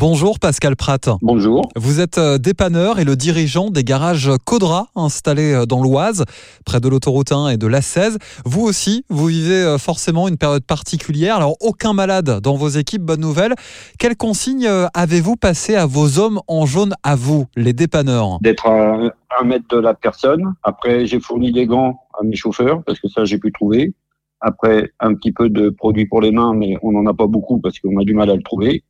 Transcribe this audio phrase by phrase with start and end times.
[0.00, 1.10] Bonjour Pascal Pratt.
[1.20, 1.68] Bonjour.
[1.76, 6.24] Vous êtes euh, dépanneur et le dirigeant des garages Caudra installés euh, dans l'Oise,
[6.64, 8.16] près de l'autoroute 1 et de l'A16.
[8.46, 11.36] Vous aussi, vous vivez euh, forcément une période particulière.
[11.36, 13.52] Alors, aucun malade dans vos équipes, bonne nouvelle.
[13.98, 18.38] Quelles consignes avez-vous passé à vos hommes en jaune, à vous, les dépanneurs?
[18.40, 18.96] D'être à
[19.38, 20.54] un mètre de la personne.
[20.62, 23.92] Après, j'ai fourni des gants à mes chauffeurs, parce que ça, j'ai pu trouver.
[24.40, 27.60] Après, un petit peu de produits pour les mains, mais on n'en a pas beaucoup
[27.60, 28.82] parce qu'on a du mal à le trouver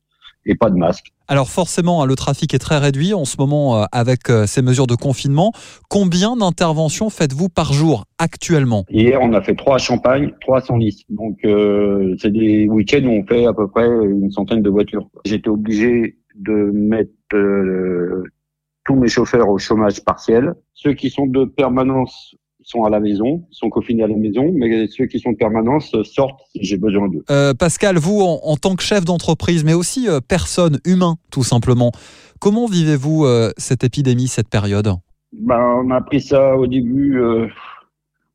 [0.45, 1.13] et pas de masque.
[1.27, 4.61] Alors forcément, hein, le trafic est très réduit en ce moment euh, avec euh, ces
[4.61, 5.53] mesures de confinement.
[5.89, 8.85] Combien d'interventions faites-vous par jour actuellement?
[8.89, 11.05] Hier, on a fait trois à Champagne, trois à Senlis.
[11.09, 15.07] Donc euh, c'est des week-ends où on fait à peu près une centaine de voitures.
[15.25, 17.11] J'étais obligé de mettre
[18.83, 20.53] tous mes chauffeurs au chômage partiel.
[20.73, 24.87] Ceux qui sont de permanence sont à la maison, sont confinés à la maison, mais
[24.87, 27.23] ceux qui sont de permanence sortent si j'ai besoin d'eux.
[27.29, 31.91] Euh, Pascal, vous, en, tant que chef d'entreprise, mais aussi euh, personne, humain, tout simplement,
[32.39, 34.93] comment vivez-vous euh, cette épidémie, cette période?
[35.33, 37.19] Ben, On a pris ça au début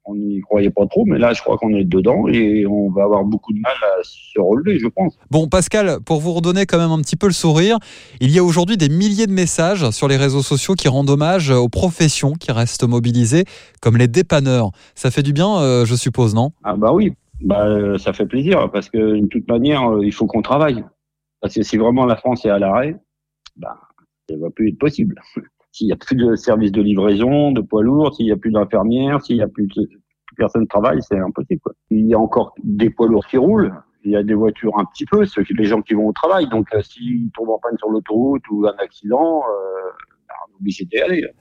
[0.07, 3.05] on n'y croyait pas trop, mais là, je crois qu'on est dedans et on va
[3.05, 5.19] avoir beaucoup de mal à se relever, je pense.
[5.31, 7.79] Bon, Pascal, pour vous redonner quand même un petit peu le sourire,
[8.21, 11.51] il y a aujourd'hui des milliers de messages sur les réseaux sociaux qui rendent hommage
[11.51, 13.45] aux professions qui restent mobilisées,
[13.81, 14.71] comme les dépanneurs.
[14.95, 16.53] Ça fait du bien, euh, je suppose, non?
[16.62, 20.27] Ah bah oui, bah, ça fait plaisir, parce que de toute manière, euh, il faut
[20.27, 20.84] qu'on travaille.
[21.41, 22.97] Parce que si vraiment la France est à l'arrêt,
[23.57, 23.77] bah,
[24.29, 25.21] ça va plus être possible
[25.77, 28.50] s'il n'y a plus de services de livraison, de poids lourds, s'il n'y a plus
[28.50, 29.86] d'infirmières, s'il n'y a plus de
[30.36, 31.60] personne ne travaille, c'est impossible.
[31.60, 31.72] Quoi.
[31.91, 34.86] Il y a encore des poids lourds qui roulent, il y a des voitures un
[34.86, 36.48] petit peu, ceux, les gens qui vont au travail.
[36.48, 39.91] Donc, euh, s'ils tombent en panne sur l'autoroute ou un accident, euh,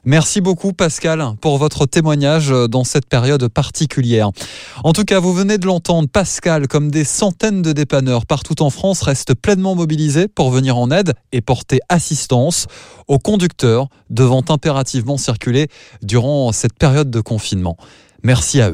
[0.04, 4.32] Merci beaucoup Pascal pour votre témoignage dans cette période particulière.
[4.84, 8.70] En tout cas, vous venez de l'entendre, Pascal, comme des centaines de dépanneurs partout en
[8.70, 12.68] France, reste pleinement mobilisés pour venir en aide et porter assistance
[13.08, 15.68] aux conducteurs devant impérativement circuler
[16.02, 17.78] durant cette période de confinement.
[18.24, 18.64] Merci à eux.